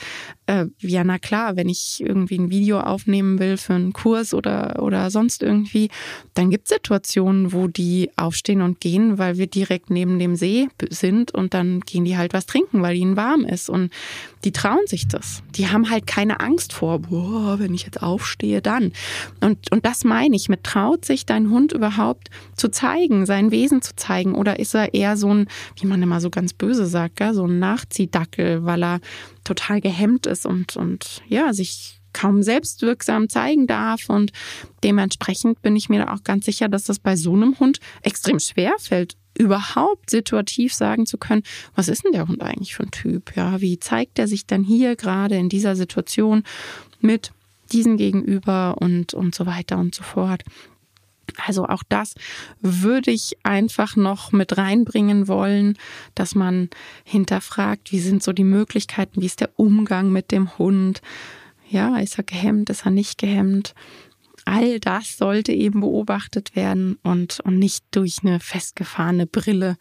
äh, 0.47 0.67
ja, 0.79 1.05
na 1.05 1.19
klar, 1.19 1.57
wenn 1.57 1.69
ich 1.69 2.01
irgendwie 2.01 2.39
ein 2.39 2.51
Video 2.51 2.81
aufnehmen 2.81 3.39
will 3.39 3.57
für 3.57 3.75
einen 3.75 3.93
Kurs 3.93 4.35
oder, 4.35 4.83
oder 4.83 5.11
sonst 5.11 5.43
irgendwie, 5.43 5.89
dann 6.35 6.51
gibt 6.51 6.65
es 6.65 6.75
Situationen, 6.75 7.53
wo 7.53 7.69
die 7.69 8.11
aufstehen 8.17 8.61
und 8.61 8.81
gehen, 8.81 9.19
weil 9.19 9.39
wir 9.39 9.47
direkt 9.47 9.91
neben 9.91 10.19
dem 10.19 10.37
See 10.37 10.69
sind 10.91 11.33
und 11.33 11.55
dann 11.55 11.81
gehen 11.81 12.05
die 12.05 12.17
halt 12.17 12.35
was 12.35 12.47
trinken, 12.47 12.83
weil 12.83 12.97
ihnen 12.97 13.17
warm 13.17 13.45
ist 13.45 13.71
und 13.71 13.91
die 14.45 14.53
trauen 14.53 14.87
sich 14.87 15.09
das. 15.09 15.43
Die 15.55 15.69
haben 15.69 15.89
halt 15.91 16.07
keine 16.07 16.41
Angst 16.41 16.73
vor, 16.73 16.99
boah, 16.99 17.59
wenn 17.59 17.73
ich 17.73 17.85
jetzt 17.85 18.03
aufstehe, 18.03 18.61
dann. 18.61 18.93
Und, 19.41 19.73
und 19.73 19.87
das 19.87 20.05
meine 20.05 20.37
ich 20.37 20.49
mit 20.49 20.65
traut 20.65 21.05
sich 21.05 21.25
dein 21.25 21.51
Hund 21.51 21.73
überhaupt 21.73 22.29
zu 22.57 22.69
zeigen, 22.69 23.27
sein 23.27 23.51
Wesen 23.51 23.81
zu 23.81 23.97
zeigen? 23.97 24.35
Oder 24.35 24.59
ist 24.59 24.75
er 24.75 24.93
eher 24.93 25.17
so 25.17 25.33
ein, 25.33 25.47
wie 25.81 25.87
man 25.87 26.03
immer 26.03 26.21
so 26.21 26.31
ganz 26.31 26.53
böse 26.53 26.87
sagt, 26.87 27.17
gell? 27.17 27.33
so 27.33 27.47
ein 27.47 27.59
Nachziehdackel, 27.59 28.65
weil 28.65 28.83
er 28.83 29.01
total 29.45 29.81
gehemmt 29.81 30.27
ist 30.27 30.47
und, 30.47 30.77
und 30.77 31.23
ja, 31.29 31.53
sich 31.53 32.01
kaum 32.13 32.43
selbstwirksam 32.43 33.29
zeigen 33.29 33.67
darf. 33.67 34.09
Und 34.09 34.33
dementsprechend 34.83 35.61
bin 35.63 35.77
ich 35.77 35.89
mir 35.89 36.05
da 36.05 36.15
auch 36.15 36.23
ganz 36.25 36.47
sicher, 36.47 36.69
dass 36.69 36.85
das 36.85 36.99
bei 36.99 37.17
so 37.17 37.35
einem 37.35 37.59
Hund 37.61 37.81
extrem 38.03 38.41
schwer 38.41 38.75
fällt, 38.79 39.17
überhaupt 39.37 40.11
situativ 40.11 40.73
sagen 40.73 41.07
zu 41.07 41.19
können, 41.19 41.43
was 41.75 41.89
ist 41.89 42.05
denn 42.05 42.13
der 42.13 42.29
Hund 42.29 42.41
eigentlich 42.41 42.75
für 42.75 42.85
ein 42.85 42.93
Typ? 42.93 43.37
Ja, 43.37 43.61
wie 43.61 43.79
zeigt 43.79 44.19
er 44.19 44.29
sich 44.29 44.47
denn 44.47 44.63
hier 44.63 44.97
gerade 44.97 45.37
in 45.37 45.49
dieser 45.49 45.77
Situation 45.77 46.45
mit 47.01 47.33
diesen 47.73 47.97
gegenüber 47.97 48.77
und, 48.79 49.15
und 49.15 49.35
so 49.35 49.47
weiter 49.47 49.79
und 49.79 49.95
so 49.95 50.03
fort. 50.03 50.45
Also 51.37 51.67
auch 51.67 51.83
das 51.89 52.15
würde 52.61 53.11
ich 53.11 53.37
einfach 53.43 53.97
noch 53.97 54.33
mit 54.33 54.57
reinbringen 54.57 55.29
wollen, 55.29 55.77
dass 56.15 56.35
man 56.35 56.71
hinterfragt, 57.05 57.93
wie 57.93 58.01
sind 58.01 58.23
so 58.23 58.33
die 58.33 58.45
Möglichkeiten, 58.45 59.21
wie 59.21 59.27
ist 59.27 59.41
der 59.41 59.51
Umgang 59.57 60.11
mit 60.11 60.31
dem 60.31 60.57
Hund? 60.59 61.01
Ja, 61.69 61.97
ist 61.99 62.19
er 62.19 62.25
gehemmt, 62.25 62.71
ist 62.71 62.85
er 62.85 62.91
nicht 62.91 63.19
gehemmt? 63.19 63.75
All 64.45 64.79
das 64.79 65.17
sollte 65.17 65.53
eben 65.53 65.81
beobachtet 65.81 66.55
werden 66.55 66.99
und, 67.03 67.41
und 67.41 67.59
nicht 67.59 67.85
durch 67.93 68.19
eine 68.23 68.41
festgefahrene 68.41 69.27
Brille 69.27 69.77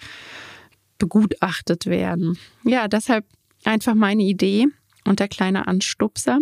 begutachtet 0.97 1.85
werden. 1.85 2.37
Ja, 2.63 2.87
deshalb 2.87 3.25
einfach 3.65 3.93
meine 3.93 4.23
Idee, 4.23 4.67
und 5.05 5.19
der 5.19 5.27
kleine 5.27 5.67
Anstupser, 5.67 6.39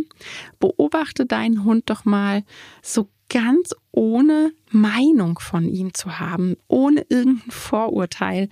beobachte 0.59 1.25
deinen 1.25 1.63
Hund 1.63 1.89
doch 1.89 2.05
mal 2.05 2.43
so 2.81 3.09
ganz 3.31 3.73
ohne 3.91 4.51
Meinung 4.69 5.39
von 5.39 5.67
ihm 5.67 5.93
zu 5.93 6.19
haben, 6.19 6.57
ohne 6.67 7.05
irgendein 7.09 7.49
Vorurteil. 7.49 8.49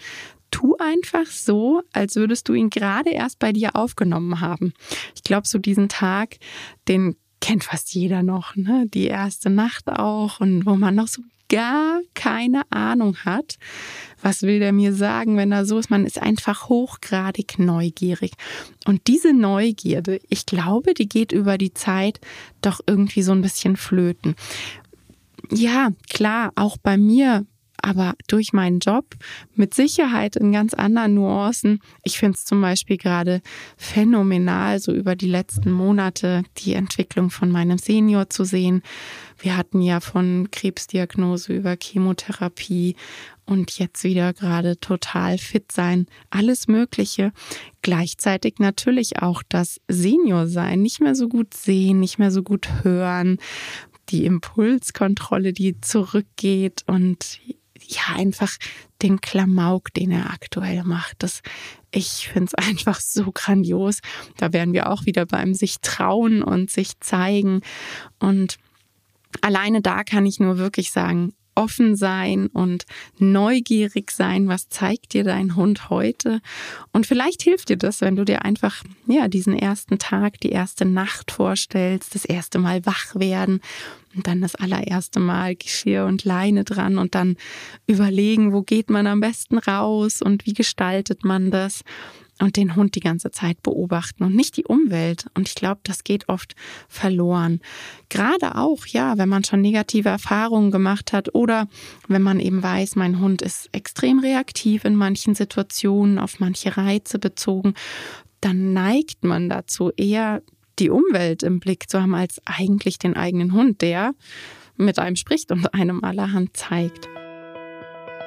Tu 0.51 0.75
einfach 0.77 1.27
so, 1.27 1.83
als 1.91 2.15
würdest 2.15 2.49
du 2.49 2.53
ihn 2.53 2.69
gerade 2.69 3.11
erst 3.11 3.37
bei 3.39 3.51
dir 3.51 3.75
aufgenommen 3.75 4.39
haben. 4.39 4.73
Ich 5.15 5.23
glaube, 5.23 5.47
so 5.47 5.59
diesen 5.59 5.89
Tag, 5.89 6.37
den 6.87 7.15
kennt 7.41 7.65
fast 7.65 7.93
jeder 7.93 8.23
noch, 8.23 8.55
ne? 8.55 8.85
Die 8.87 9.05
erste 9.05 9.49
Nacht 9.49 9.87
auch 9.89 10.39
und 10.39 10.65
wo 10.65 10.75
man 10.75 10.95
noch 10.95 11.07
so 11.07 11.21
gar 11.49 12.01
keine 12.13 12.61
Ahnung 12.71 13.17
hat, 13.25 13.57
was 14.21 14.43
will 14.43 14.59
der 14.59 14.71
mir 14.71 14.93
sagen, 14.93 15.37
wenn 15.37 15.51
er 15.51 15.65
so 15.65 15.77
ist. 15.77 15.89
Man 15.89 16.05
ist 16.05 16.21
einfach 16.21 16.69
hochgradig 16.69 17.59
neugierig. 17.59 18.31
Und 18.85 19.07
diese 19.07 19.33
Neugierde, 19.33 20.19
ich 20.29 20.45
glaube, 20.45 20.93
die 20.93 21.09
geht 21.09 21.31
über 21.31 21.57
die 21.57 21.73
Zeit 21.73 22.19
doch 22.61 22.79
irgendwie 22.85 23.23
so 23.23 23.31
ein 23.31 23.41
bisschen 23.41 23.75
flöten. 23.75 24.35
Ja, 25.51 25.89
klar, 26.09 26.51
auch 26.55 26.77
bei 26.77 26.97
mir 26.97 27.45
aber 27.83 28.13
durch 28.27 28.53
meinen 28.53 28.79
Job 28.79 29.15
mit 29.55 29.73
Sicherheit 29.73 30.35
in 30.35 30.51
ganz 30.51 30.73
anderen 30.73 31.15
Nuancen. 31.15 31.81
Ich 32.03 32.19
finde 32.19 32.37
es 32.37 32.45
zum 32.45 32.61
Beispiel 32.61 32.97
gerade 32.97 33.41
phänomenal, 33.77 34.79
so 34.79 34.93
über 34.93 35.15
die 35.15 35.27
letzten 35.27 35.71
Monate 35.71 36.43
die 36.57 36.73
Entwicklung 36.73 37.29
von 37.29 37.51
meinem 37.51 37.77
Senior 37.77 38.29
zu 38.29 38.43
sehen. 38.43 38.81
Wir 39.39 39.55
hatten 39.55 39.81
ja 39.81 39.99
von 39.99 40.49
Krebsdiagnose 40.51 41.53
über 41.53 41.77
Chemotherapie 41.81 42.95
und 43.45 43.79
jetzt 43.79 44.03
wieder 44.03 44.33
gerade 44.33 44.79
total 44.79 45.37
fit 45.37 45.71
sein, 45.71 46.05
alles 46.29 46.67
Mögliche. 46.67 47.31
Gleichzeitig 47.81 48.55
natürlich 48.59 49.21
auch 49.21 49.41
das 49.47 49.79
Senior 49.87 50.47
sein, 50.47 50.81
nicht 50.81 51.01
mehr 51.01 51.15
so 51.15 51.27
gut 51.27 51.55
sehen, 51.55 51.99
nicht 51.99 52.19
mehr 52.19 52.31
so 52.31 52.43
gut 52.43 52.69
hören, 52.83 53.39
die 54.09 54.25
Impulskontrolle, 54.25 55.53
die 55.53 55.81
zurückgeht 55.81 56.83
und 56.87 57.39
ja, 57.89 58.15
einfach 58.15 58.55
den 59.01 59.19
Klamauk, 59.19 59.93
den 59.93 60.11
er 60.11 60.29
aktuell 60.31 60.83
macht. 60.83 61.23
Das, 61.23 61.41
ich 61.91 62.29
finde 62.31 62.51
es 62.53 62.53
einfach 62.67 62.99
so 62.99 63.31
grandios. 63.31 63.99
Da 64.37 64.53
wären 64.53 64.73
wir 64.73 64.91
auch 64.91 65.05
wieder 65.05 65.25
beim 65.25 65.53
sich 65.53 65.79
trauen 65.81 66.43
und 66.43 66.69
sich 66.69 66.99
zeigen. 66.99 67.61
Und 68.19 68.57
alleine 69.41 69.81
da 69.81 70.03
kann 70.03 70.25
ich 70.25 70.39
nur 70.39 70.57
wirklich 70.57 70.91
sagen, 70.91 71.33
offen 71.55 71.95
sein 71.95 72.47
und 72.47 72.85
neugierig 73.17 74.11
sein, 74.11 74.47
was 74.47 74.69
zeigt 74.69 75.13
dir 75.13 75.23
dein 75.23 75.55
Hund 75.55 75.89
heute? 75.89 76.41
Und 76.91 77.05
vielleicht 77.05 77.41
hilft 77.41 77.69
dir 77.69 77.77
das, 77.77 78.01
wenn 78.01 78.15
du 78.15 78.25
dir 78.25 78.45
einfach, 78.45 78.83
ja, 79.07 79.27
diesen 79.27 79.57
ersten 79.57 79.99
Tag, 79.99 80.39
die 80.39 80.51
erste 80.51 80.85
Nacht 80.85 81.31
vorstellst, 81.31 82.15
das 82.15 82.25
erste 82.25 82.59
Mal 82.59 82.85
wach 82.85 83.15
werden 83.15 83.61
und 84.15 84.27
dann 84.27 84.41
das 84.41 84.55
allererste 84.55 85.19
Mal 85.19 85.55
Geschirr 85.55 86.05
und 86.05 86.23
Leine 86.23 86.63
dran 86.63 86.97
und 86.97 87.15
dann 87.15 87.37
überlegen, 87.87 88.53
wo 88.53 88.61
geht 88.61 88.89
man 88.89 89.07
am 89.07 89.19
besten 89.19 89.57
raus 89.57 90.21
und 90.21 90.45
wie 90.45 90.53
gestaltet 90.53 91.23
man 91.23 91.51
das? 91.51 91.83
Und 92.39 92.57
den 92.57 92.75
Hund 92.75 92.95
die 92.95 93.01
ganze 93.01 93.31
Zeit 93.31 93.61
beobachten 93.63 94.23
und 94.23 94.35
nicht 94.35 94.57
die 94.57 94.65
Umwelt. 94.65 95.25
Und 95.35 95.47
ich 95.47 95.55
glaube, 95.55 95.81
das 95.83 96.03
geht 96.03 96.29
oft 96.29 96.55
verloren. 96.87 97.59
Gerade 98.09 98.55
auch, 98.55 98.85
ja, 98.85 99.17
wenn 99.17 99.29
man 99.29 99.43
schon 99.43 99.61
negative 99.61 100.09
Erfahrungen 100.09 100.71
gemacht 100.71 101.13
hat 101.13 101.35
oder 101.35 101.67
wenn 102.07 102.21
man 102.21 102.39
eben 102.39 102.63
weiß, 102.63 102.95
mein 102.95 103.19
Hund 103.19 103.41
ist 103.41 103.69
extrem 103.71 104.19
reaktiv 104.19 104.85
in 104.85 104.95
manchen 104.95 105.35
Situationen, 105.35 106.17
auf 106.17 106.39
manche 106.39 106.77
Reize 106.77 107.19
bezogen, 107.19 107.73
dann 108.41 108.73
neigt 108.73 109.23
man 109.23 109.49
dazu, 109.49 109.91
eher 109.97 110.41
die 110.79 110.89
Umwelt 110.89 111.43
im 111.43 111.59
Blick 111.59 111.89
zu 111.89 112.01
haben, 112.01 112.15
als 112.15 112.41
eigentlich 112.45 112.97
den 112.99 113.15
eigenen 113.15 113.53
Hund, 113.53 113.81
der 113.81 114.13
mit 114.77 114.97
einem 114.97 115.17
spricht 115.17 115.51
und 115.51 115.73
einem 115.73 116.03
allerhand 116.03 116.55
zeigt. 116.55 117.09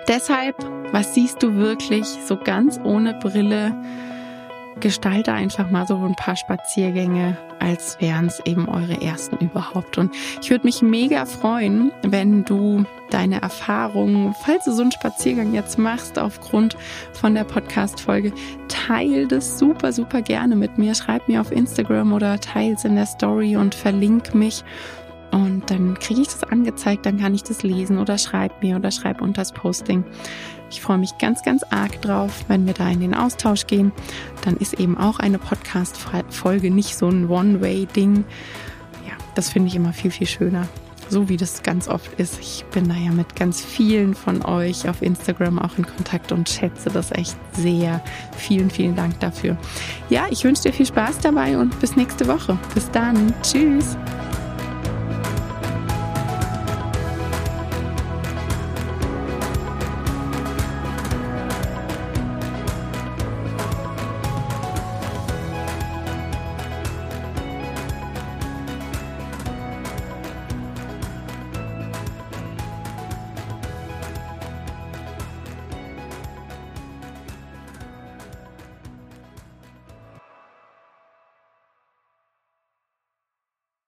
Deshalb, 0.09 0.57
was 0.91 1.15
siehst 1.15 1.43
du 1.43 1.55
wirklich 1.55 2.07
so 2.27 2.37
ganz 2.37 2.81
ohne 2.83 3.15
Brille? 3.15 3.75
Gestalte 4.81 5.33
einfach 5.33 5.71
mal 5.71 5.87
so 5.87 5.97
ein 5.97 6.17
paar 6.17 6.35
Spaziergänge, 6.35 7.37
als 7.61 8.01
wären 8.01 8.27
es 8.27 8.41
eben 8.45 8.69
eure 8.69 9.01
ersten 9.01 9.37
überhaupt. 9.37 9.97
Und 9.97 10.13
ich 10.41 10.51
würde 10.51 10.65
mich 10.65 10.83
mega 10.83 11.25
freuen, 11.25 11.93
wenn 12.03 12.45
du 12.45 12.85
deine 13.11 13.41
Erfahrungen, 13.43 14.35
falls 14.45 14.65
du 14.65 14.73
so 14.73 14.83
einen 14.83 14.91
Spaziergang 14.91 15.55
jetzt 15.55 15.79
machst 15.79 16.19
aufgrund 16.19 16.77
von 17.13 17.35
der 17.35 17.45
Podcast-Folge, 17.45 18.33
teil 18.67 19.29
das 19.29 19.59
super, 19.59 19.93
super 19.93 20.21
gerne 20.21 20.57
mit 20.57 20.79
mir. 20.79 20.97
Schreib 20.97 21.29
mir 21.29 21.41
auf 21.41 21.53
Instagram 21.53 22.13
oder 22.13 22.41
teile 22.41 22.75
es 22.75 22.85
in 22.85 22.97
der 22.97 23.07
Story 23.07 23.57
und 23.57 23.77
verlink 23.77 24.35
mich. 24.35 24.65
Und 25.33 25.71
dann 25.71 25.99
kriege 25.99 26.21
ich 26.21 26.29
das 26.29 26.45
angezeigt, 26.45 27.07
dann 27.07 27.19
kann 27.19 27.35
ich 27.35 27.43
das 27.43 27.63
lesen 27.63 27.99
oder 27.99 28.19
schreib 28.19 28.63
mir 28.63 28.77
oder 28.77 28.91
schreib 28.91 29.23
unter 29.23 29.41
das 29.41 29.53
Posting. 29.53 30.05
Ich 30.71 30.83
freue 30.83 30.99
mich 30.99 31.17
ganz, 31.19 31.43
ganz 31.43 31.63
arg 31.71 32.01
drauf, 32.03 32.45
wenn 32.49 32.67
wir 32.67 32.75
da 32.75 32.89
in 32.89 33.01
den 33.01 33.15
Austausch 33.15 33.67
gehen. 33.67 33.93
Dann 34.45 34.57
ist 34.59 34.75
eben 34.75 34.97
auch 34.97 35.19
eine 35.19 35.39
Podcast-Folge 35.39 36.71
nicht 36.71 36.97
so 36.97 37.09
ein 37.09 37.29
One-Way-Ding. 37.29 38.25
Ja, 39.07 39.15
das 39.35 39.49
finde 39.49 39.69
ich 39.69 39.77
immer 39.77 39.93
viel, 39.93 40.11
viel 40.11 40.27
schöner. 40.27 40.69
So 41.09 41.29
wie 41.29 41.37
das 41.37 41.63
ganz 41.63 41.89
oft 41.89 42.11
ist. 42.19 42.39
Ich 42.41 42.65
bin 42.73 42.89
da 42.89 42.95
ja 42.95 43.11
mit 43.11 43.37
ganz 43.37 43.63
vielen 43.63 44.15
von 44.15 44.43
euch 44.45 44.89
auf 44.89 45.03
Instagram 45.03 45.59
auch 45.59 45.77
in 45.77 45.87
Kontakt 45.87 46.33
und 46.33 46.49
schätze 46.49 46.89
das 46.89 47.11
echt 47.13 47.37
sehr. 47.53 48.03
Vielen, 48.37 48.71
vielen 48.71 48.97
Dank 48.97 49.21
dafür. 49.21 49.59
Ja, 50.09 50.25
ich 50.31 50.45
wünsche 50.45 50.63
dir 50.63 50.73
viel 50.73 50.87
Spaß 50.87 51.19
dabei 51.19 51.59
und 51.59 51.79
bis 51.81 51.97
nächste 51.97 52.27
Woche. 52.29 52.59
Bis 52.75 52.91
dann. 52.91 53.35
Tschüss. 53.43 53.97